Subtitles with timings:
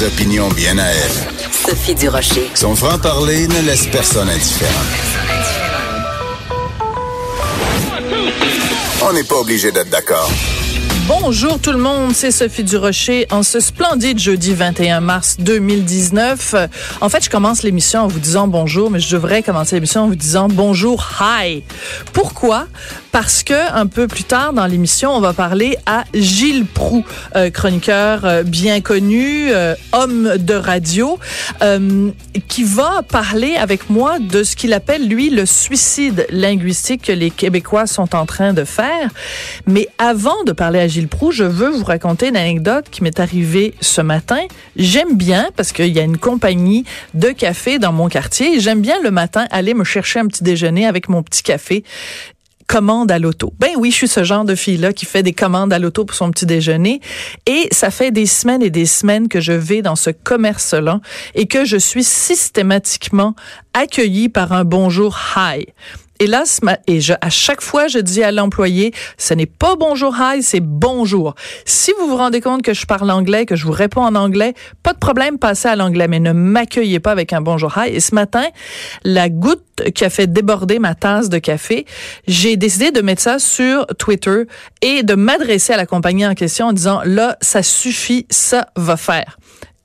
[0.00, 1.12] Des opinions bien à elle.
[1.52, 2.50] Sophie Durocher.
[2.54, 4.72] Son franc-parler ne laisse personne indifférent.
[9.02, 10.30] On n'est pas obligé d'être d'accord.
[11.10, 16.54] Bonjour tout le monde, c'est Sophie Durocher en ce splendide jeudi 21 mars 2019.
[17.00, 20.06] En fait, je commence l'émission en vous disant bonjour, mais je devrais commencer l'émission en
[20.06, 21.64] vous disant bonjour, hi.
[22.12, 22.68] Pourquoi?
[23.10, 27.04] Parce que un peu plus tard dans l'émission, on va parler à Gilles Prou,
[27.34, 31.18] euh, chroniqueur euh, bien connu, euh, homme de radio,
[32.46, 37.30] qui va parler avec moi de ce qu'il appelle lui le suicide linguistique que les
[37.30, 39.10] Québécois sont en train de faire.
[39.66, 40.99] Mais avant de parler à Gilles
[41.30, 44.40] Je veux vous raconter une anecdote qui m'est arrivée ce matin.
[44.76, 49.00] J'aime bien, parce qu'il y a une compagnie de café dans mon quartier, j'aime bien
[49.02, 51.84] le matin aller me chercher un petit déjeuner avec mon petit café
[52.66, 53.52] commande à l'auto.
[53.58, 56.14] Ben oui, je suis ce genre de fille-là qui fait des commandes à l'auto pour
[56.14, 57.00] son petit déjeuner.
[57.46, 61.00] Et ça fait des semaines et des semaines que je vais dans ce commerce-là
[61.34, 63.34] et que je suis systématiquement
[63.74, 65.66] accueillie par un bonjour hi.
[66.26, 66.44] Là,
[66.86, 70.60] et je, à chaque fois, je dis à l'employé, ce n'est pas bonjour hi, c'est
[70.60, 71.34] bonjour.
[71.64, 74.52] Si vous vous rendez compte que je parle anglais, que je vous réponds en anglais,
[74.82, 77.88] pas de problème, passez à l'anglais, mais ne m'accueillez pas avec un bonjour hi.
[77.88, 78.44] Et ce matin,
[79.02, 81.86] la goutte qui a fait déborder ma tasse de café,
[82.26, 84.42] j'ai décidé de mettre ça sur Twitter
[84.82, 88.98] et de m'adresser à la compagnie en question en disant, là, ça suffit, ça va
[88.98, 89.38] faire.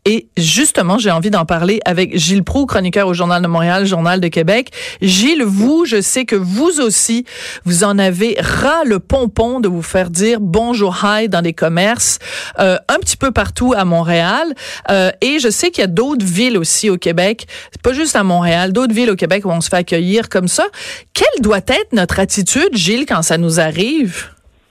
[0.06, 4.22] Et justement, j'ai envie d'en parler avec Gilles Proux, chroniqueur au Journal de Montréal, Journal
[4.22, 4.70] de Québec.
[5.02, 7.26] Gilles, vous, je sais que vous aussi,
[7.66, 12.20] vous en avez ras le pompon de vous faire dire bonjour hi dans les commerces,
[12.60, 14.54] euh, un petit peu partout à Montréal.
[14.92, 17.48] Euh, et je sais qu'il y a d'autres villes aussi au Québec,
[17.82, 20.66] pas juste à Montréal, d'autres villes au Québec où on se fait accueillir comme ça.
[21.14, 24.30] Quelle doit être notre attitude, Gilles, quand ça nous arrive?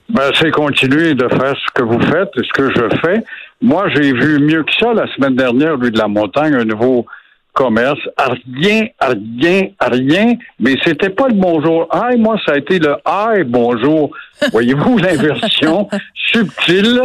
[0.09, 3.23] Ben, c'est continuer de faire ce que vous faites et ce que je fais.
[3.65, 7.07] Moi, j'ai vu mieux que ça la semaine dernière, rue de la Montagne, un nouveau
[7.51, 7.99] commerce.
[8.15, 10.33] Rien, rien, rien.
[10.59, 11.87] Mais c'était pas le bonjour.
[11.89, 14.11] Aïe, moi, ça a été le aïe bonjour.
[14.51, 17.01] Voyez-vous l'inversion subtile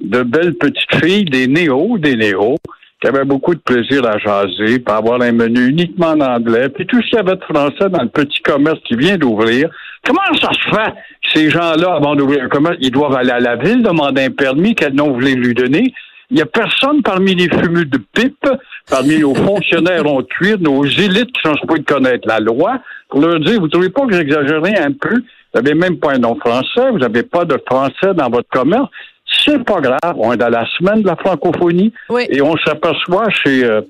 [0.00, 2.58] de belles petites filles, des néos, des néos,
[3.02, 6.86] qui avaient beaucoup de plaisir à jaser, pour avoir un menu uniquement en anglais, puis
[6.86, 9.68] tout ce qu'il y avait de français dans le petit commerce qui vient d'ouvrir.
[10.06, 10.94] Comment ça se fait
[11.34, 14.76] ces gens-là, avant d'ouvrir un commerce, ils doivent aller à la ville, demander un permis,
[14.76, 15.92] quel nom vous voulez lui donner?
[16.30, 18.48] Il n'y a personne parmi les fumeux de pipe,
[18.88, 23.40] parmi nos fonctionnaires en cuir, nos élites qui sont supposés connaître la loi, pour leur
[23.40, 25.14] dire, vous ne trouvez pas que j'exagérais un peu?
[25.14, 28.88] Vous n'avez même pas un nom français, vous n'avez pas de français dans votre commerce.
[29.44, 31.92] C'est pas grave, on est dans la semaine de la francophonie
[32.28, 33.80] et on s'aperçoit chez euh,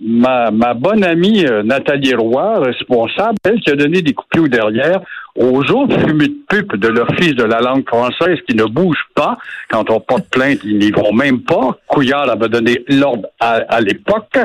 [0.00, 4.48] ma, ma bonne amie euh, Nathalie Roy, responsable, elle qui a donné des coups de
[4.48, 5.00] derrière
[5.36, 9.38] aux autres fumées de pupe de l'Office de la langue française qui ne bougent pas.
[9.70, 11.78] Quand on porte plainte, ils n'y vont même pas.
[11.86, 14.36] Couillard avait donné l'ordre à, l'époque.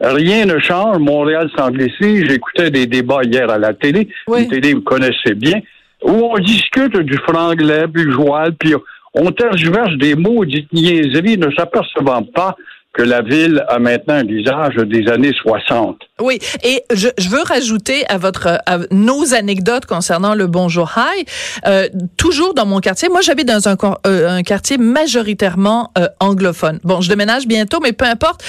[0.00, 0.98] Rien ne change.
[0.98, 2.28] Montréal s'englissit.
[2.28, 4.08] J'écoutais des débats hier à la télé.
[4.28, 5.60] La télé, vous connaissez bien.
[6.02, 8.74] Où on discute du franglais, puis joual, puis
[9.16, 12.56] on tergiverse des mots dites niaiseries, ne s'apercevant pas
[12.96, 15.98] que la ville a maintenant un visage des années 60.
[16.18, 18.58] Oui, et je, veux rajouter à votre
[18.90, 21.26] nos anecdotes concernant le Bonjour High,
[21.66, 23.10] euh, toujours dans mon quartier.
[23.10, 26.80] Moi, j'habite dans un, euh, quartier majoritairement euh, anglophone.
[26.84, 28.42] Bon, je déménage bientôt, mais peu importe.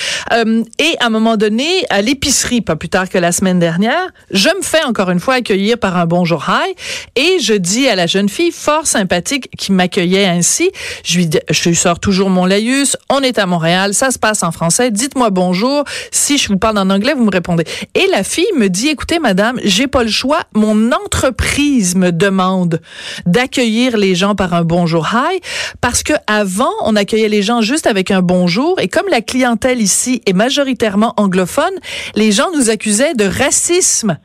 [0.79, 4.49] Et à un moment donné, à l'épicerie, pas plus tard que la semaine dernière, je
[4.49, 6.75] me fais encore une fois accueillir par un Bonjour High
[7.17, 10.71] et je dis à la jeune fille fort sympathique qui m'accueillait ainsi,
[11.03, 12.95] je lui, je sors toujours mon laïus.
[13.09, 14.91] On est à Montréal, ça se passe en français.
[14.91, 15.83] Dites-moi bonjour.
[16.11, 17.63] Si je vous parle en anglais, vous me répondez.
[17.95, 20.41] Et la fille me dit, écoutez, madame, j'ai pas le choix.
[20.53, 22.81] Mon entreprise me demande
[23.25, 25.39] d'accueillir les gens par un bonjour hi
[25.81, 29.81] parce que avant, on accueillait les gens juste avec un bonjour et comme la clientèle
[29.81, 31.73] ici est majoritairement anglophone,
[32.15, 34.17] les gens nous accusaient de racisme.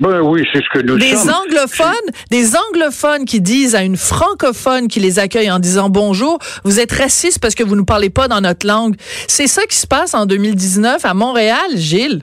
[0.00, 4.88] Ben oui, c'est ce que nous des anglophones, des anglophones qui disent à une francophone
[4.88, 8.26] qui les accueille en disant bonjour, vous êtes raciste parce que vous ne parlez pas
[8.26, 8.96] dans notre langue.
[9.28, 12.22] C'est ça qui se passe en 2019 à Montréal, Gilles.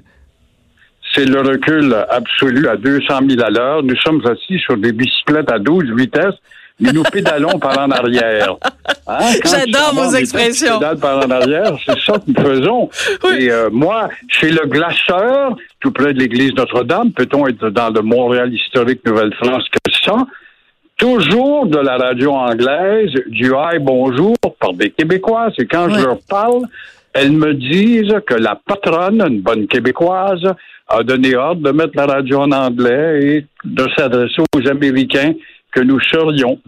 [1.14, 3.84] C'est le recul absolu à 200 000 à l'heure.
[3.84, 6.36] Nous sommes assis sur des bicyclettes à 12 vitesses
[6.80, 8.56] mais nous pédalons par en arrière.
[9.10, 9.20] Hein?
[9.42, 10.80] J'adore vos expressions.
[10.80, 12.90] Pédale par en arrière, c'est ça que nous faisons.
[13.40, 18.02] Et euh, moi, chez le glaceur, tout près de l'église Notre-Dame, peut-on être dans le
[18.02, 20.28] Montréal historique Nouvelle-France que ça?
[20.98, 25.54] Toujours de la radio anglaise, du hi bonjour par des Québécoises.
[25.58, 26.64] Et quand je leur parle,
[27.14, 30.44] elles me disent que la patronne, une bonne Québécoise,
[30.90, 35.34] a donné ordre de mettre la radio en anglais et de s'adresser aux Américains
[35.72, 36.60] que nous serions.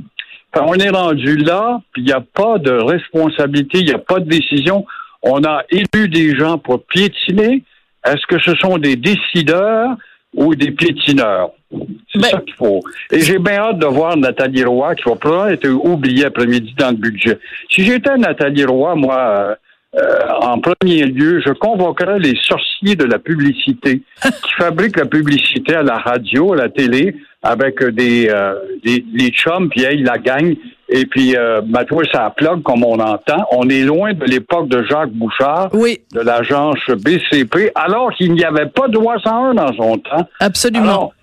[0.56, 4.20] on est rendu là, puis il n'y a pas de responsabilité, il n'y a pas
[4.20, 4.86] de décision.
[5.22, 7.64] On a élu des gens pour piétiner.
[8.06, 9.90] Est-ce que ce sont des décideurs
[10.34, 11.50] ou des piétineurs?
[11.72, 12.82] C'est Ben- ça qu'il faut.
[13.12, 16.90] Et j'ai bien hâte de voir Nathalie Roy, qui va probablement être oubliée après-midi dans
[16.92, 17.38] le budget.
[17.70, 19.56] Si j'étais Nathalie Roy, moi, euh,
[20.00, 25.76] euh, en premier lieu, je convoquerais les sorciers de la publicité qui fabriquent la publicité
[25.76, 30.02] à la radio, à la télé, avec euh, des, euh, des les chums, puis hey,
[30.04, 30.56] la gang,
[30.90, 33.46] et puis euh, ben, toi, ça plug comme on entend.
[33.52, 38.44] On est loin de l'époque de Jacques Bouchard, Oui, de l'agence BCP, alors qu'il n'y
[38.44, 40.28] avait pas de loi 101 dans son temps.
[40.40, 41.14] absolument.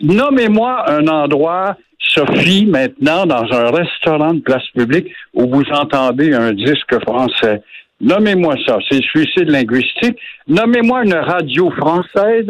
[0.00, 6.52] Nommez-moi un endroit, Sophie, maintenant, dans un restaurant de place publique où vous entendez un
[6.52, 7.62] disque français.
[8.00, 8.78] Nommez-moi ça.
[8.90, 10.18] C'est suicide linguistique.
[10.48, 12.48] Nommez-moi une radio française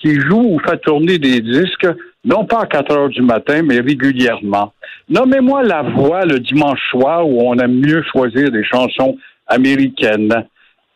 [0.00, 1.88] qui joue ou fait tourner des disques,
[2.24, 4.72] non pas à 4 heures du matin, mais régulièrement.
[5.08, 9.16] Nommez-moi la voix le dimanche soir où on aime mieux choisir des chansons
[9.46, 10.46] américaines.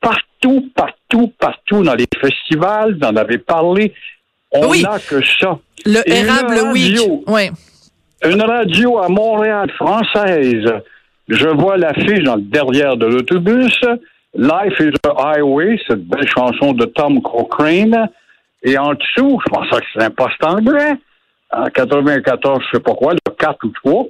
[0.01, 3.93] Partout, partout, partout dans les festivals, vous en avez parlé,
[4.53, 4.83] on Oui.
[4.83, 5.59] n'a que ça.
[5.85, 6.97] le Et érable une week.
[6.99, 7.25] radio.
[7.27, 7.51] Oui.
[8.25, 10.67] Une radio à Montréal française.
[11.29, 13.79] Je vois l'affiche dans le derrière de l'autobus.
[14.35, 18.09] Life is a Highway, cette belle chanson de Tom Cochrane.
[18.63, 20.95] Et en dessous, je pensais que c'était un poste anglais.
[21.50, 24.06] En 94, je sais pas quoi, le 4 ou 3.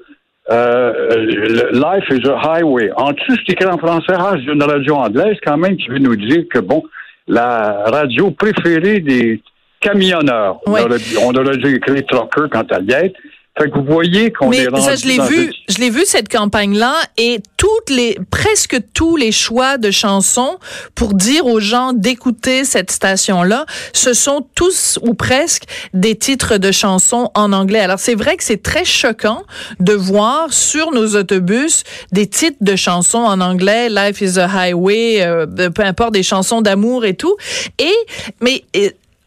[0.50, 2.90] Euh, Life is a Highway.
[2.96, 4.14] En dessous, c'est écrit en français.
[4.16, 6.82] Ah, c'est une radio anglaise quand même qui veut nous dire que, bon,
[7.26, 9.42] la radio préférée des
[9.80, 10.58] camionneurs.
[10.66, 10.80] Ouais.
[11.22, 13.12] On, aurait, dû écrire trucker quand elle y est.
[13.58, 16.28] Fait que vous voyez qu'on est rendu ça, je l'ai vu, je l'ai vu cette
[16.28, 20.58] campagne-là et toutes les, presque tous les choix de chansons
[20.94, 26.72] pour dire aux gens d'écouter cette station-là, ce sont tous ou presque des titres de
[26.72, 27.80] chansons en anglais.
[27.80, 29.42] Alors c'est vrai que c'est très choquant
[29.80, 35.20] de voir sur nos autobus des titres de chansons en anglais, Life is a Highway,
[35.20, 37.36] euh, peu importe des chansons d'amour et tout.
[37.78, 37.94] Et
[38.40, 38.64] mais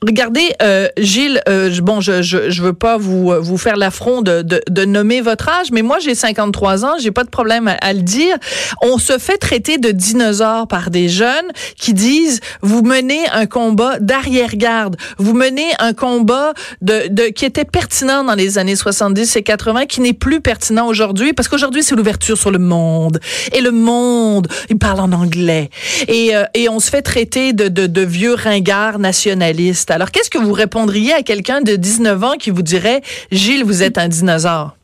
[0.04, 4.24] Regardez, euh, Gilles, euh, bon, je, je je veux pas vous euh, vous faire l'affront
[4.24, 7.68] de, de, de nommer votre âge, mais moi j'ai 53 ans, j'ai pas de problème
[7.68, 8.36] à, à le dire.
[8.82, 11.46] On se fait traiter de dinosaures par des jeunes
[11.78, 17.64] qui disent vous menez un combat d'arrière-garde, vous menez un combat de, de qui était
[17.64, 21.96] pertinent dans les années 70 et 80, qui n'est plus pertinent aujourd'hui parce qu'aujourd'hui c'est
[21.96, 23.20] l'ouverture sur le monde
[23.54, 25.70] et le monde il parle en anglais
[26.08, 29.91] et euh, et on se fait traiter de de, de vieux ringards nationalistes.
[29.92, 33.02] Alors, qu'est-ce que vous répondriez à quelqu'un de 19 ans qui vous dirait,
[33.32, 34.76] Gilles, vous êtes un dinosaure?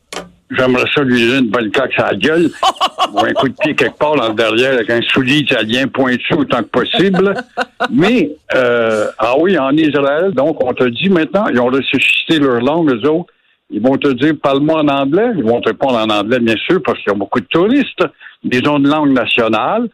[0.50, 2.50] J'aimerais ça lui donner une bonne claque à la gueule
[3.12, 6.34] ou un coup de pied quelque part dans le derrière avec un soulier italien pointu
[6.34, 7.34] autant que possible.
[7.90, 12.60] Mais, euh, ah oui, en Israël, donc, on te dit maintenant, ils ont ressuscité leur
[12.60, 13.32] langue, eux autres.
[13.70, 15.32] Ils vont te dire, parle-moi en anglais.
[15.36, 18.04] Ils vont te répondre en anglais, bien sûr, parce qu'il y a beaucoup de touristes.
[18.44, 19.88] Ils ont une langue nationale.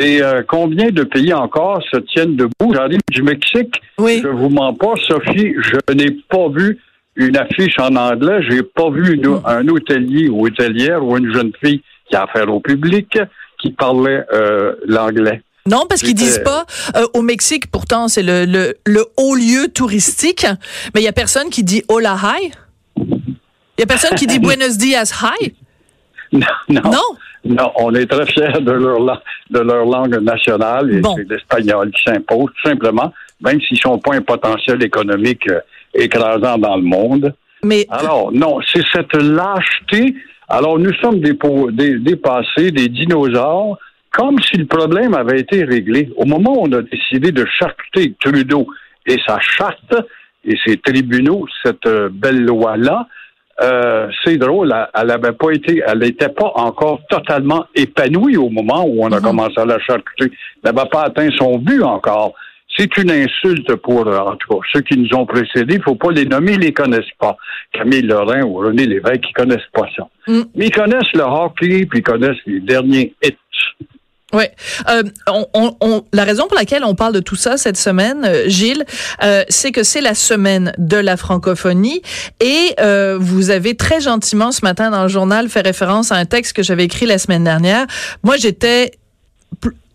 [0.00, 2.72] Et euh, combien de pays encore se tiennent debout?
[2.72, 3.74] J'arrive du Mexique.
[3.98, 4.20] Oui.
[4.22, 6.78] Je vous mens pas, Sophie, je n'ai pas vu
[7.16, 8.40] une affiche en anglais.
[8.48, 12.48] J'ai pas vu une- un hôtelier ou hôtelière ou une jeune fille qui a affaire
[12.52, 13.18] au public
[13.60, 15.42] qui parlait euh, l'anglais.
[15.66, 16.64] Non, parce qu'ils disent pas
[16.96, 20.44] euh, au Mexique, pourtant c'est le, le, le haut lieu touristique,
[20.94, 22.50] mais il y a personne qui dit hola hi.
[22.96, 25.54] Il y a personne qui dit buenos dias hi.
[26.32, 27.00] Non, non, Non?
[27.44, 31.14] non, on est très fiers de leur, la- de leur langue nationale et Bon.
[31.16, 35.60] c'est l'espagnol qui s'impose, tout simplement, même s'ils sont pas un potentiel économique euh,
[35.94, 37.34] écrasant dans le monde.
[37.64, 40.14] Mais Alors, non, c'est cette lâcheté.
[40.48, 43.78] Alors, nous sommes des, dépassés, des dinosaures,
[44.12, 46.10] comme si le problème avait été réglé.
[46.16, 48.66] Au moment où on a décidé de charcuter Trudeau
[49.06, 49.94] et sa charte
[50.44, 53.06] et ses tribunaux, cette euh, belle loi-là,
[53.62, 58.84] euh, c'est drôle, elle- n'avait pas été, elle n'était pas encore totalement épanouie au moment
[58.86, 60.30] où on a commencé à la charcuter.
[60.64, 62.34] Elle n'avait pas atteint son but encore.
[62.76, 65.74] C'est une insulte pour, euh, en tout cas, ceux qui nous ont précédés.
[65.74, 67.36] Il faut pas les nommer, ils les connaissent pas.
[67.72, 70.08] Camille Lorrain ou René Lévesque, ils connaissent pas ça.
[70.26, 70.40] Mm.
[70.54, 73.36] Mais ils connaissent le hockey, puis ils connaissent les derniers hits.
[74.32, 74.50] Ouais.
[74.88, 78.24] Euh, on, on- on- la raison pour laquelle on parle de tout ça cette semaine,
[78.24, 78.84] euh, Gilles,
[79.22, 82.00] euh, c'est que c'est la semaine de la francophonie
[82.40, 86.24] et euh, vous avez très gentiment ce matin dans le journal fait référence à un
[86.24, 87.86] texte que j'avais écrit la semaine dernière.
[88.22, 88.92] Moi, j'étais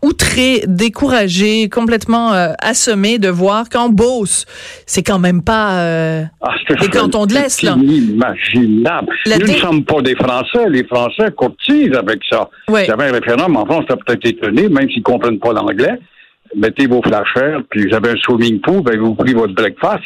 [0.01, 4.45] outré, découragé, complètement euh, assommé de voir qu'en Beauce,
[4.85, 7.75] c'est quand même pas euh, Ah, c'est Les cantons de l'Est, là.
[7.77, 9.13] inimaginable.
[9.25, 10.69] La Nous ne sommes pas des Français.
[10.69, 12.49] Les Français courtisent avec ça.
[12.69, 15.99] Y avait un référendum en France, ça peut-être étonné, même s'ils ne comprennent pas l'anglais.
[16.55, 20.03] Mettez vos flashers, puis vous avez un swimming pool, ben vous prenez votre breakfast.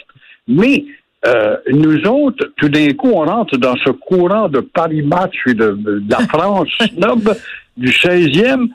[0.48, 0.86] Mais
[1.28, 5.54] euh, nous autres, tout d'un coup, on rentre dans ce courant de Paris Match et
[5.54, 7.36] de, de la France snob
[7.78, 8.70] du 16e.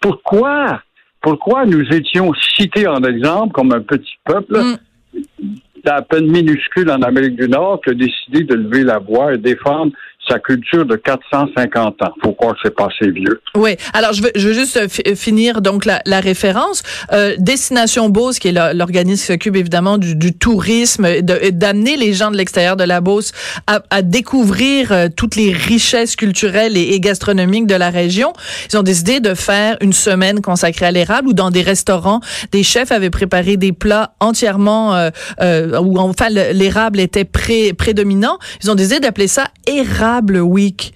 [0.00, 0.82] Pourquoi,
[1.20, 5.48] pourquoi nous étions cités en exemple comme un petit peuple mm.
[5.86, 9.38] à peine minuscule en Amérique du Nord qui a décidé de lever la voix et
[9.38, 9.92] défendre
[10.30, 12.12] sa culture de 450 ans.
[12.22, 13.40] Faut croire que c'est pas assez vieux.
[13.56, 13.76] Oui.
[13.92, 16.82] Alors, je veux, je veux juste euh, finir donc la, la référence.
[17.12, 22.30] Euh, Destination Beauce, qui est l'organisme qui s'occupe évidemment du, du tourisme, d'amener les gens
[22.30, 23.32] de l'extérieur de la Beauce
[23.66, 28.32] à, à découvrir euh, toutes les richesses culturelles et, gastronomiques de la région.
[28.70, 32.20] Ils ont décidé de faire une semaine consacrée à l'érable où dans des restaurants,
[32.52, 35.10] des chefs avaient préparé des plats entièrement euh,
[35.40, 38.38] euh où enfin l'érable était pré, prédominant.
[38.62, 40.94] Ils ont décidé d'appeler ça érable Week.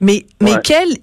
[0.00, 0.96] Mais, mais quelle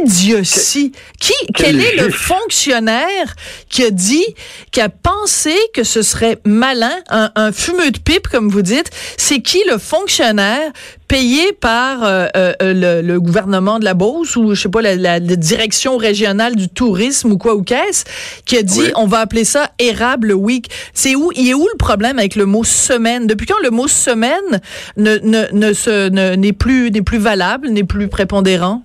[0.00, 0.92] idiotie.
[1.20, 3.34] Qui, quel, est le fonctionnaire
[3.68, 4.24] qui a dit,
[4.70, 8.90] qui a pensé que ce serait malin, un, un fumeux de pipe, comme vous dites?
[9.16, 10.72] C'est qui le fonctionnaire
[11.08, 14.96] payé par euh, euh, le, le, gouvernement de la Beauce ou, je sais pas, la,
[14.96, 18.04] la, direction régionale du tourisme ou quoi ou qu'est-ce,
[18.46, 20.70] qui a dit, on va appeler ça érable week.
[20.92, 23.26] C'est où, il est où le problème avec le mot semaine?
[23.26, 24.60] Depuis quand le mot semaine
[24.96, 28.82] ne, ne, ne se, n'est plus, n'est plus valable, n'est plus prépondérant?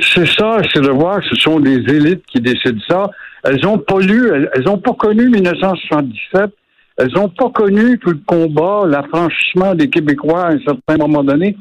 [0.00, 3.10] C'est ça, c'est de voir que ce sont des élites qui décident ça.
[3.44, 6.50] Elles n'ont pas lu, elles n'ont pas connu 1977.
[6.96, 11.56] Elles n'ont pas connu tout le combat, l'affranchissement des Québécois à un certain moment donné.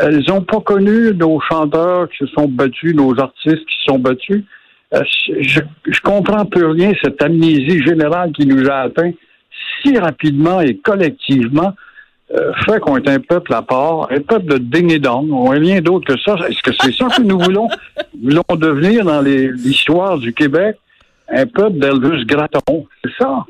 [0.00, 3.98] Elles n'ont pas connu nos chanteurs qui se sont battus, nos artistes qui se sont
[3.98, 4.44] battus.
[4.94, 5.00] Euh,
[5.40, 9.10] je, je comprends plus rien, cette amnésie générale qui nous a atteint
[9.82, 11.74] si rapidement et collectivement.
[12.34, 15.30] Euh, fait qu'on est un peuple à part, un peuple de dong.
[15.30, 16.34] On n'est rien d'autre que ça.
[16.48, 17.68] Est-ce que c'est ça que nous voulons,
[18.22, 20.76] voulons devenir dans l'histoire du Québec?
[21.28, 22.86] Un peuple d'Elvis Gratton.
[23.04, 23.44] C'est ça.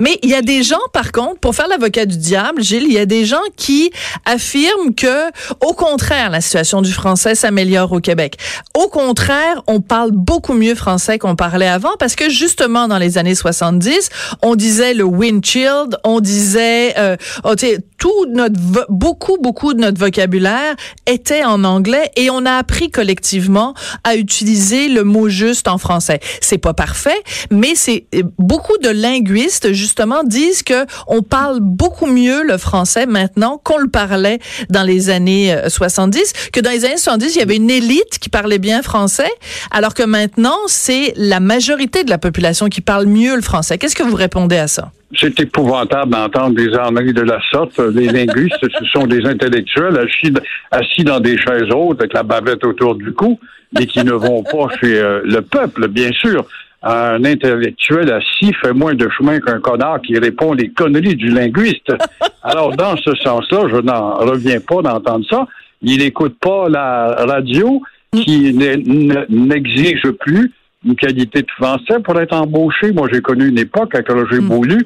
[0.00, 2.92] Mais il y a des gens, par contre, pour faire l'avocat du diable, Gilles, il
[2.92, 3.90] y a des gens qui
[4.24, 8.36] affirment que, au contraire, la situation du français s'améliore au Québec.
[8.74, 13.18] Au contraire, on parle beaucoup mieux français qu'on parlait avant parce que justement, dans les
[13.18, 14.10] années 70,
[14.42, 17.54] on disait le windshield, on disait, euh, oh,
[17.98, 18.56] tout notre,
[18.88, 20.74] beaucoup, beaucoup de notre vocabulaire
[21.06, 23.74] était en anglais et on a appris collectivement
[24.04, 26.20] à utiliser le mot juste en français.
[26.40, 32.06] C'est pas parfait, mais c'est euh, beaucoup de linguistes justement disent que on parle beaucoup
[32.06, 34.38] mieux le français maintenant qu'on le parlait
[34.70, 38.18] dans les années 70, euh, que dans les années 70, il y avait une élite
[38.20, 39.30] qui parlait bien français,
[39.70, 43.78] alors que maintenant, c'est la majorité de la population qui parle mieux le français.
[43.78, 44.90] Qu'est-ce que vous répondez à ça?
[45.18, 47.78] C'est épouvantable d'entendre des armeries de la sorte.
[47.78, 50.32] Les linguistes, ce sont des intellectuels assis,
[50.70, 53.38] assis dans des chaises hautes avec la bavette autour du cou,
[53.72, 56.44] mais qui ne vont pas chez euh, le peuple, bien sûr
[56.82, 61.92] un intellectuel assis fait moins de chemin qu'un connard qui répond les conneries du linguiste.
[62.42, 65.46] Alors, dans ce sens-là, je n'en reviens pas d'entendre ça.
[65.82, 70.52] Il n'écoute pas la radio qui n'exige plus
[70.84, 72.92] une qualité de français pour être embauché.
[72.92, 74.48] Moi, j'ai connu une époque avec Roger mm.
[74.48, 74.78] Beaulieu,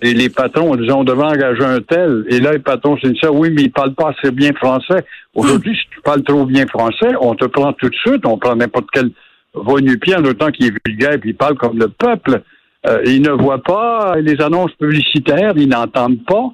[0.00, 2.24] et les patrons disaient, on devait engager un tel.
[2.28, 5.04] Et là, les patrons se disaient, oui, mais il parle pas assez bien français.
[5.34, 8.54] Aujourd'hui, si tu parles trop bien français, on te prend tout de suite, on prend
[8.54, 9.10] n'importe quel
[9.54, 12.42] va nu-pied en autant qu'il est vulgaire et il parle comme le peuple.
[12.86, 16.50] Euh, il ne voit pas les annonces publicitaires, ils n'entendent pas.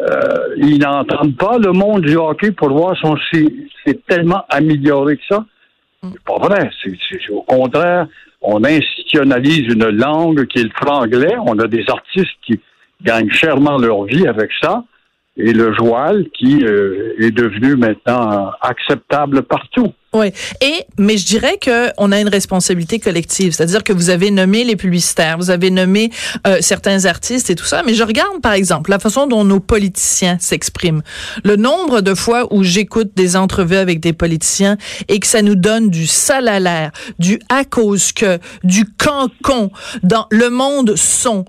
[0.00, 2.96] Euh, ils n'entendent pas le monde du hockey pour voir
[3.32, 5.44] si c'est tellement amélioré que ça.
[6.02, 6.70] C'est pas vrai.
[6.82, 8.06] C'est, au contraire,
[8.40, 11.34] on institutionnalise une langue qui est le franglais.
[11.44, 12.60] On a des artistes qui
[13.02, 14.84] gagnent chèrement leur vie avec ça.
[15.38, 19.92] Et le joual qui euh, est devenu maintenant acceptable partout.
[20.14, 20.32] Oui.
[20.62, 24.64] Et mais je dirais que on a une responsabilité collective, c'est-à-dire que vous avez nommé
[24.64, 26.10] les publicitaires, vous avez nommé
[26.46, 29.60] euh, certains artistes et tout ça, mais je regarde par exemple la façon dont nos
[29.60, 31.02] politiciens s'expriment.
[31.44, 34.78] Le nombre de fois où j'écoute des entrevues avec des politiciens
[35.08, 39.70] et que ça nous donne du sale à l'air, du à cause que, du cancon
[40.02, 41.44] dans le monde son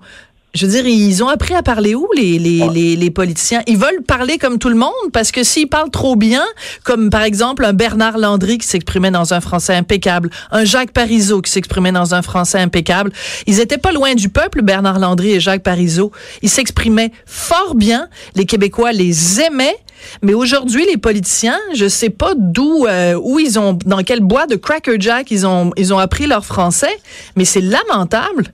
[0.54, 3.62] je veux dire, ils ont appris à parler où, les, les, les, les, politiciens?
[3.66, 6.44] Ils veulent parler comme tout le monde parce que s'ils parlent trop bien,
[6.84, 11.40] comme par exemple un Bernard Landry qui s'exprimait dans un français impeccable, un Jacques Parizeau
[11.40, 13.12] qui s'exprimait dans un français impeccable,
[13.46, 16.10] ils étaient pas loin du peuple, Bernard Landry et Jacques Parizeau.
[16.42, 18.08] Ils s'exprimaient fort bien.
[18.34, 19.76] Les Québécois les aimaient.
[20.22, 24.46] Mais aujourd'hui, les politiciens, je sais pas d'où, euh, où ils ont, dans quel bois
[24.46, 26.98] de Cracker Jack ils ont, ils ont appris leur français,
[27.36, 28.52] mais c'est lamentable.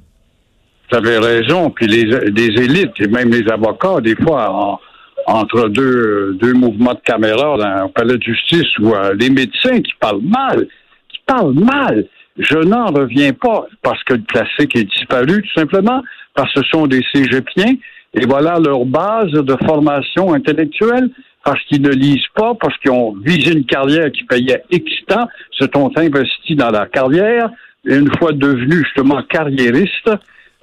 [0.90, 1.70] Vous avez raison.
[1.70, 4.80] Puis les, les élites et même les avocats, des fois,
[5.26, 9.92] entre deux, deux mouvements de caméra dans palais de justice ou euh, les médecins qui
[9.98, 10.66] parlent mal,
[11.08, 12.06] qui parlent mal.
[12.38, 16.02] Je n'en reviens pas parce que le classique est disparu, tout simplement,
[16.34, 17.74] parce que ce sont des cégepiens
[18.14, 21.10] et voilà leur base de formation intellectuelle.
[21.44, 25.28] parce qu'ils ne lisent pas, parce qu'ils ont visé une carrière qui payait X temps,
[25.52, 27.50] se sont investis dans la carrière,
[27.88, 30.10] et une fois devenus justement carriéristes,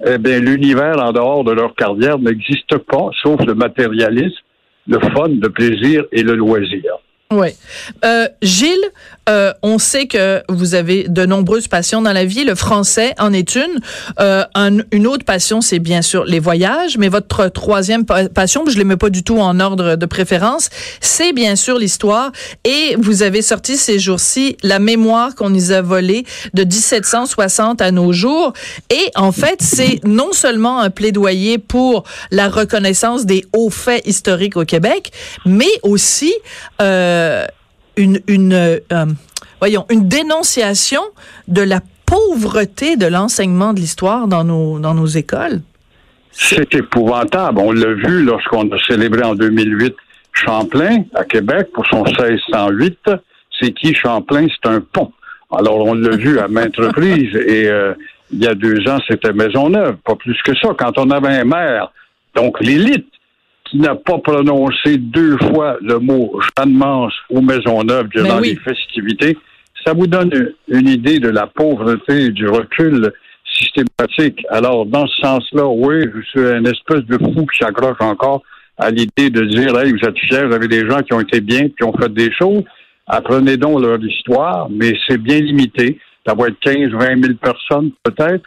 [0.04, 4.42] eh bien, l'univers en dehors de leur carrière n'existe pas, sauf le matérialisme,
[4.86, 6.98] le fun, le plaisir et le loisir.
[7.34, 7.48] Oui.
[8.04, 8.90] Euh, Gilles,
[9.28, 12.44] euh, on sait que vous avez de nombreuses passions dans la vie.
[12.44, 13.80] Le français en est une.
[14.20, 14.44] Euh,
[14.92, 16.98] une autre passion, c'est bien sûr les voyages.
[16.98, 20.68] Mais votre troisième passion, je ne les mets pas du tout en ordre de préférence,
[21.00, 22.32] c'est bien sûr l'histoire.
[22.64, 27.90] Et vous avez sorti ces jours-ci la mémoire qu'on nous a volée de 1760 à
[27.90, 28.52] nos jours.
[28.90, 34.56] Et en fait, c'est non seulement un plaidoyer pour la reconnaissance des hauts faits historiques
[34.56, 35.12] au Québec,
[35.46, 36.32] mais aussi
[36.82, 37.23] euh,
[37.96, 38.78] une, une euh,
[39.60, 41.02] voyons, une dénonciation
[41.48, 45.60] de la pauvreté de l'enseignement de l'histoire dans nos, écoles.
[46.32, 47.58] C'est épouvantable.
[47.60, 49.94] On l'a vu lorsqu'on a célébré en 2008
[50.32, 52.98] Champlain à Québec pour son 1608.
[53.58, 54.46] C'est qui Champlain?
[54.48, 55.12] C'est un pont.
[55.56, 57.34] Alors, on l'a vu à maintes reprises.
[57.36, 57.94] Et euh,
[58.32, 59.96] il y a deux ans, c'était Maisonneuve.
[60.04, 60.70] Pas plus que ça.
[60.76, 61.92] Quand on avait un maire,
[62.34, 63.06] donc l'élite,
[63.64, 69.36] qui n'a pas prononcé deux fois le mot Jeanne-Mance ou Maisonneuve durant les festivités,
[69.84, 70.30] ça vous donne
[70.68, 73.12] une idée de la pauvreté et du recul
[73.44, 74.44] systématique.
[74.50, 78.42] Alors, dans ce sens-là, oui, je suis un espèce de fou qui s'accroche encore
[78.78, 81.40] à l'idée de dire, hey, vous êtes fiers, vous avez des gens qui ont été
[81.40, 82.64] bien, qui ont fait des choses.
[83.06, 85.98] Apprenez donc leur histoire, mais c'est bien limité.
[86.26, 88.42] Ça va être 15, 20 000 personnes peut-être.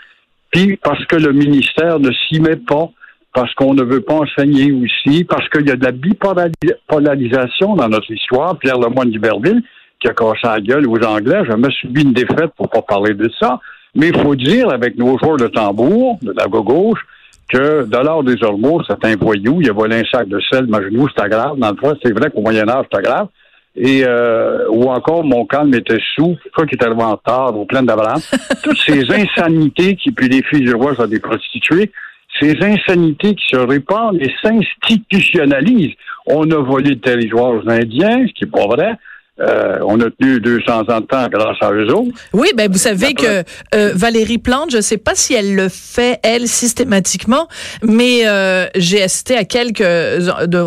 [0.52, 2.90] Puis, parce que le ministère ne s'y met pas,
[3.38, 7.88] parce qu'on ne veut pas enseigner aussi, parce qu'il y a de la bipolarisation dans
[7.88, 8.58] notre histoire.
[8.58, 9.62] Pierre Lemoyne d'Iberville,
[10.00, 13.14] qui a cassé la gueule aux Anglais, j'ai jamais subi une défaite pour pas parler
[13.14, 13.60] de ça.
[13.94, 17.06] Mais il faut dire, avec nos joueurs de tambour, de la gauche,
[17.48, 20.82] que Dollar des Ormeaux, c'est un voyou, il a volé un sac de sel, ma
[20.82, 21.60] genou, c'était grave.
[21.60, 23.28] Dans le fond, c'est vrai qu'au Moyen-Âge, c'était grave.
[23.76, 27.66] Et euh, ou encore mon calme était sous, toi qui est arrivé en retard, au
[27.66, 28.20] plein d'Abraham.
[28.64, 31.92] Toutes ces insanités qui, puis les filles du roi sont des prostituées,
[32.40, 35.96] ces insanités qui se répandent et s'institutionnalisent.
[36.26, 38.98] On a volé le territoire aux Indiens, ce qui n'est pas vrai.
[39.40, 42.10] Euh, on a tenu 200 ans de temps grâce à eux autres.
[42.34, 43.44] Oui, ben vous savez que
[43.76, 47.48] euh, Valérie Plante, je ne sais pas si elle le fait elle systématiquement,
[47.84, 49.84] mais euh, j'ai assisté à quelques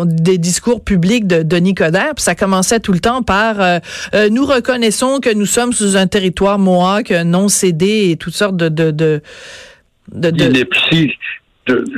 [0.05, 3.57] des discours publics de Denis Coderre, puis ça commençait tout le temps par
[4.29, 8.69] nous reconnaissons que nous sommes sous un territoire mohawk non cédé et toutes sortes de
[8.69, 9.21] de de,
[10.13, 10.65] de, de...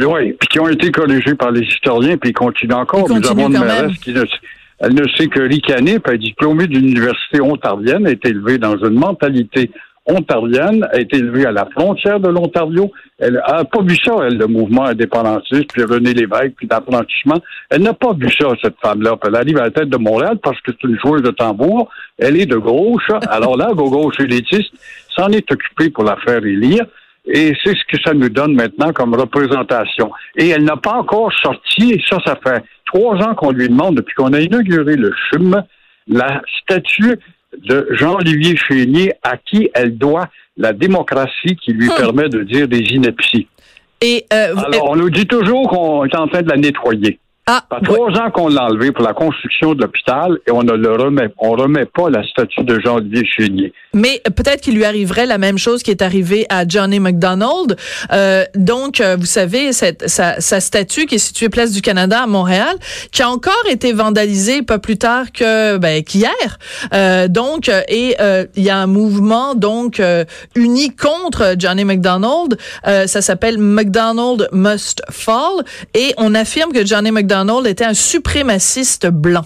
[0.06, 3.08] Oui, puis qui ont été corrigés par les historiens, puis ils continuent encore.
[3.10, 4.24] Nous avons une mairesse qui ne,
[4.80, 8.58] elle ne sait que ricaner, puis elle est diplômée d'une université ontarienne, a été élevée
[8.58, 9.72] dans une mentalité
[10.06, 12.92] ontarienne, a été élevée à la frontière de l'Ontario.
[13.20, 17.40] Elle a pas vu ça, elle, le mouvement indépendantiste, puis René Lévesque, puis d'apprentissement.
[17.70, 19.16] Elle n'a pas vu ça, cette femme-là.
[19.26, 21.90] Elle arrive à la tête de Montréal parce que c'est une joueuse de tambour.
[22.18, 23.08] Elle est de gauche.
[23.30, 24.74] Alors là, gauche élitiste
[25.16, 26.86] s'en est occupée pour la faire élire.
[27.26, 30.12] Et c'est ce que ça nous donne maintenant comme représentation.
[30.36, 33.96] Et elle n'a pas encore sorti, et ça, ça fait trois ans qu'on lui demande,
[33.96, 35.64] depuis qu'on a inauguré le CHUM,
[36.08, 37.18] la statue
[37.66, 41.96] de Jean-Olivier Chénier à qui elle doit la démocratie qui lui hum.
[41.98, 43.48] permet de dire des inepties.
[44.02, 47.20] Et euh, Alors, on nous dit toujours qu'on est en train de la nettoyer.
[47.46, 50.64] Ah, ça fait trois ans qu'on l'a enlevé pour la construction de l'hôpital et on
[50.64, 53.74] ne le remet, on remet pas la statue de Jean-Olivier Chénier.
[53.94, 57.76] Mais peut-être qu'il lui arriverait la même chose qui est arrivé à Johnny McDonald.
[58.14, 62.22] Euh, donc, euh, vous savez, cette, sa, sa, statue qui est située place du Canada
[62.24, 62.78] à Montréal,
[63.12, 66.30] qui a encore été vandalisée pas plus tard que ben, qu'hier.
[66.94, 70.24] Euh, donc, et euh, il y a un mouvement donc euh,
[70.56, 72.58] uni contre Johnny McDonald.
[72.84, 79.08] ça s'appelle McDonald Must Fall et on affirme que Johnny McDonald Donald était un suprémaciste
[79.08, 79.46] blanc.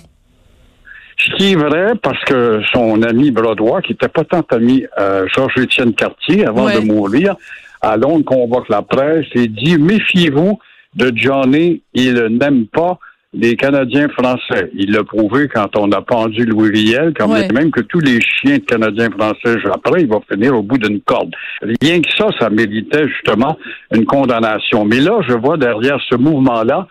[1.18, 5.26] Ce qui est vrai, parce que son ami Brodois, qui n'était pas tant ami euh,
[5.34, 7.36] Georges-Étienne Cartier avant de mourir,
[7.82, 10.60] à Londres convoque la presse et dit Méfiez-vous
[10.96, 13.00] de Johnny, il n'aime pas
[13.34, 14.70] les Canadiens français.
[14.74, 18.58] Il l'a prouvé quand on a pendu Louis Riel, quand même que tous les chiens
[18.58, 21.34] de Canadiens français, après, il va finir au bout d'une corde.
[21.62, 23.58] Rien que ça, ça méritait justement
[23.94, 24.84] une condamnation.
[24.84, 26.88] Mais là, je vois derrière ce mouvement-là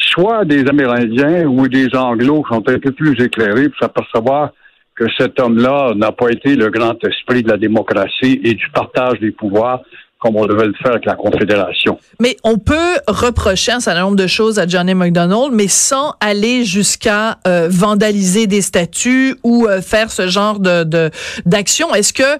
[0.00, 4.50] soit des Amérindiens ou des Anglos sont un peu plus éclairés pour s'apercevoir
[4.94, 9.18] que cet homme-là n'a pas été le grand esprit de la démocratie et du partage
[9.20, 9.80] des pouvoirs
[10.20, 11.98] comme on devait le faire avec la Confédération.
[12.20, 16.64] Mais on peut reprocher un certain nombre de choses à Johnny McDonald, mais sans aller
[16.64, 21.10] jusqu'à euh, vandaliser des statues ou euh, faire ce genre de
[21.46, 21.94] d'action.
[21.94, 22.38] Est-ce que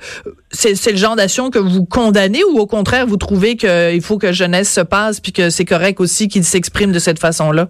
[0.50, 4.32] c'est le genre d'action que vous condamnez ou au contraire vous trouvez qu'il faut que
[4.32, 7.68] jeunesse se passe puis que c'est correct aussi qu'il s'exprime de cette façon-là?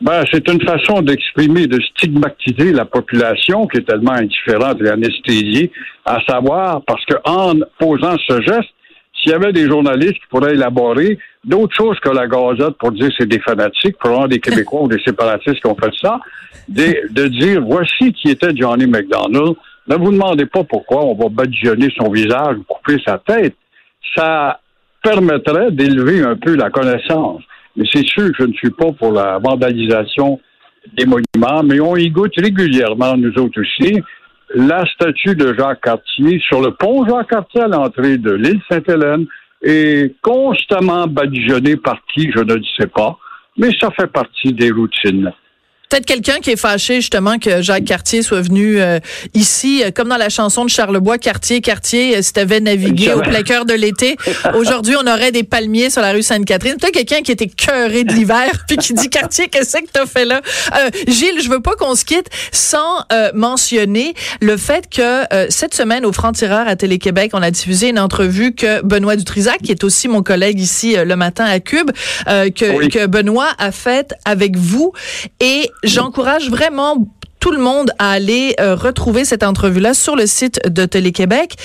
[0.00, 5.70] Ben, c'est une façon d'exprimer, de stigmatiser la population qui est tellement indifférente et anesthésiée,
[6.04, 8.70] à savoir, parce que en posant ce geste,
[9.24, 13.10] s'il y avait des journalistes qui pourraient élaborer d'autres choses que la gazette pour dire
[13.18, 16.20] c'est des fanatiques, probablement des Québécois ou des séparatistes qui ont fait ça,
[16.68, 19.56] de, de dire voici qui était Johnny McDonald.
[19.88, 23.54] Ne vous demandez pas pourquoi on va badigeonner son visage ou couper sa tête.
[24.14, 24.60] Ça
[25.02, 27.42] permettrait d'élever un peu la connaissance.
[27.76, 30.40] Mais c'est sûr que je ne suis pas pour la vandalisation
[30.96, 34.00] des monuments, mais on y goûte régulièrement, nous autres aussi.
[34.56, 39.26] La statue de Jacques Cartier sur le pont Jacques Cartier à l'entrée de l'île Sainte-Hélène
[39.62, 43.18] est constamment badigeonnée par qui, je ne le sais pas,
[43.56, 45.32] mais ça fait partie des routines.
[45.94, 48.98] Peut-être quelqu'un qui est fâché justement que Jacques Cartier soit venu euh,
[49.32, 53.20] ici, euh, comme dans la chanson de Charlebois, Cartier, Cartier, euh, si t'avais navigué au
[53.20, 54.16] plein de l'été.
[54.56, 56.78] Aujourd'hui, on aurait des palmiers sur la rue Sainte-Catherine.
[56.80, 60.24] Peut-être quelqu'un qui était cœuré de l'hiver, puis qui dit Cartier, qu'est-ce que t'as fait
[60.24, 60.40] là?
[61.06, 66.12] Gilles, je veux pas qu'on se quitte sans mentionner le fait que cette semaine au
[66.12, 70.24] Franc-Tireur à Télé-Québec, on a diffusé une entrevue que Benoît Dutrisac, qui est aussi mon
[70.24, 71.92] collègue ici le matin à Cube,
[72.26, 74.92] que, que Benoît a fait avec vous
[75.38, 77.06] et j'encourage vraiment
[77.44, 81.56] tout le monde à aller euh, retrouver cette entrevue-là sur le site de Télé-Québec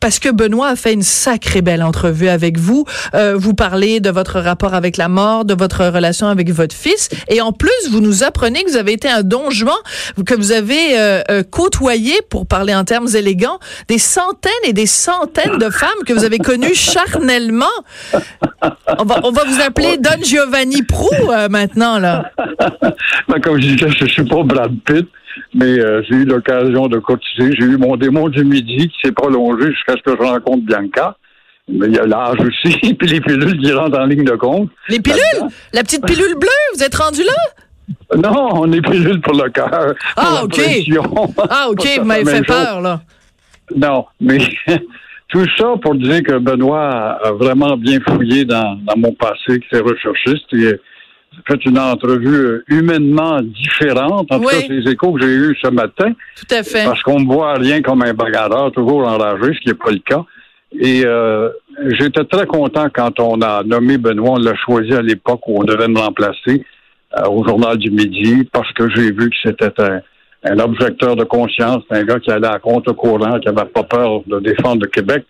[0.00, 2.86] parce que Benoît a fait une sacrée belle entrevue avec vous.
[3.14, 7.10] Euh, vous parlez de votre rapport avec la mort, de votre relation avec votre fils
[7.28, 9.76] et en plus, vous nous apprenez que vous avez été un don juan,
[10.24, 15.58] que vous avez euh, côtoyé, pour parler en termes élégants, des centaines et des centaines
[15.58, 17.66] de femmes que vous avez connues charnellement.
[18.98, 21.10] On va, on va vous appeler Don Giovanni Prou
[21.50, 22.30] maintenant, là.
[23.28, 25.06] Ben, comme je disais, je suis pas Brad Pitt
[25.54, 27.52] mais euh, j'ai eu l'occasion de cotiser.
[27.58, 31.16] J'ai eu mon démon du midi qui s'est prolongé jusqu'à ce que je rencontre Bianca.
[31.68, 34.70] Mais il y a l'âge aussi, puis les pilules qui rentrent en ligne de compte.
[34.88, 35.50] Les pilules?
[35.72, 38.16] La petite pilule bleue, vous êtes rendu là?
[38.16, 39.94] Non, on est pilules pour le cœur.
[40.16, 40.60] Ah, OK.
[41.50, 43.00] Ah, OK, vous m'avez fait peur, là.
[43.74, 44.38] Non, mais
[45.28, 49.66] tout ça pour dire que Benoît a vraiment bien fouillé dans, dans mon passé, qui
[49.72, 50.52] s'est recherchiste.
[50.52, 50.74] Et,
[51.46, 54.30] fait une entrevue euh, humainement différente.
[54.30, 56.12] En tout cas, les échos que j'ai eus ce matin.
[56.36, 56.84] Tout à fait.
[56.84, 59.98] Parce qu'on me voit rien comme un bagarreur, toujours enragé, ce qui n'est pas le
[59.98, 60.24] cas.
[60.78, 61.50] Et euh,
[61.98, 65.64] j'étais très content quand on a nommé Benoît, on l'a choisi à l'époque où on
[65.64, 66.64] devait me remplacer
[67.18, 70.00] euh, au Journal du Midi, parce que j'ai vu que c'était un,
[70.44, 74.40] un, objecteur de conscience, un gars qui allait à contre-courant, qui n'avait pas peur de
[74.40, 75.24] défendre le Québec.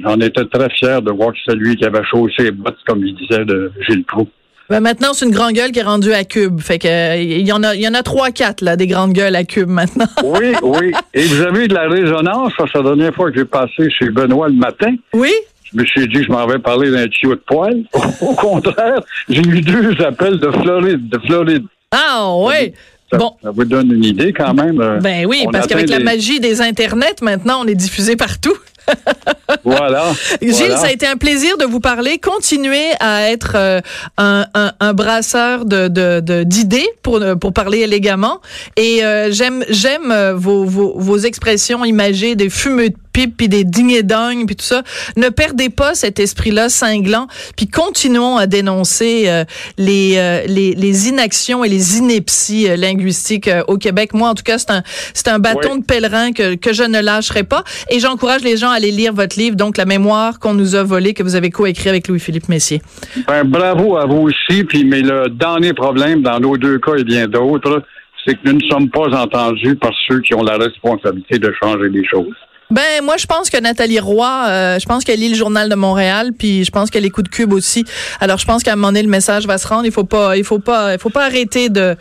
[0.00, 3.04] J'en étais très fier de voir que c'est lui qui avait chaussé les bottes, comme
[3.04, 4.30] il disait, de Gilles Proulx.
[4.70, 6.60] Ben maintenant, c'est une grande gueule qui est rendue à Cube.
[6.60, 9.14] Fait que il y en a, il y en a trois, quatre là, des grandes
[9.14, 10.06] gueules à Cube maintenant.
[10.24, 10.92] oui, oui.
[11.14, 14.10] Et vous avez eu de la résonance que la dernière fois que j'ai passé chez
[14.10, 14.94] Benoît le matin.
[15.14, 15.32] Oui.
[15.72, 17.84] Je me suis dit que je m'en vais parler d'un tuyau de poêle.
[18.20, 21.64] Au contraire, j'ai eu deux appels de Floride, de Floride.
[21.90, 22.72] Ah oui.
[23.10, 23.32] Ça, bon.
[23.42, 24.80] ça vous donne une idée quand même.
[24.80, 28.56] Euh, ben oui, parce qu'avec la magie des internets, maintenant, on est diffusé partout.
[29.64, 30.12] voilà.
[30.40, 32.18] Gilles, ça a été un plaisir de vous parler.
[32.18, 33.80] Continuez à être euh,
[34.16, 38.40] un, un, un, brasseur de, de, d'idées pour, pour parler élégamment.
[38.76, 43.64] Et euh, j'aime j'aime euh, vos, vos, vos expressions imagées des fumeux de puis des
[43.64, 44.82] ding dong puis tout ça.
[45.16, 47.26] Ne perdez pas cet esprit-là cinglant
[47.56, 49.44] puis continuons à dénoncer
[49.78, 54.14] les, les, les inactions et les inepties linguistiques au Québec.
[54.14, 54.82] Moi, en tout cas, c'est un
[55.14, 57.64] c'est un bâton de pèlerin que que je ne lâcherai pas.
[57.90, 60.82] Et j'encourage les gens à aller lire votre livre, donc La mémoire qu'on nous a
[60.82, 62.80] volée, que vous avez coécrit avec Louis-Philippe Messier.
[63.26, 64.64] Ben, bravo à vous aussi.
[64.64, 67.82] Puis, mais le dernier problème, dans nos deux cas et bien d'autres,
[68.24, 71.88] c'est que nous ne sommes pas entendus par ceux qui ont la responsabilité de changer
[71.88, 72.36] les choses.
[72.70, 75.74] Ben moi je pense que Nathalie Roy, euh, je pense qu'elle lit le journal de
[75.74, 77.84] Montréal, puis je pense qu'elle écoute Cube aussi.
[78.20, 79.86] Alors je pense qu'à un moment donné le message va se rendre.
[79.86, 81.96] Il faut pas, il faut pas, il faut pas arrêter de,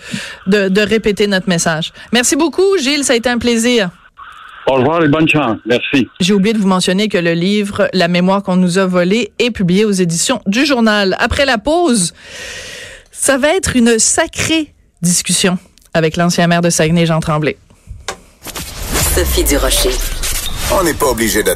[0.47, 1.93] de, de répéter notre message.
[2.11, 3.89] Merci beaucoup Gilles, ça a été un plaisir.
[4.67, 5.57] Au revoir et bonne chance.
[5.65, 6.09] Merci.
[6.19, 9.51] J'ai oublié de vous mentionner que le livre La mémoire qu'on nous a volée est
[9.51, 11.15] publié aux éditions du journal.
[11.19, 12.13] Après la pause,
[13.13, 15.57] ça va être une sacrée discussion
[15.93, 17.55] avec l'ancien maire de Saguenay, Jean Tremblay.
[19.15, 19.91] Sophie Durocher.
[20.69, 21.55] On n'est pas obligé d'être